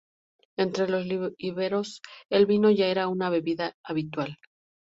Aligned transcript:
Entre 0.57 0.89
los 0.89 1.05
íberos, 1.37 2.01
el 2.31 2.47
vino 2.47 2.71
ya 2.71 2.87
era 2.87 3.07
una 3.07 3.29
bebida 3.29 3.77
habitual. 3.83 4.39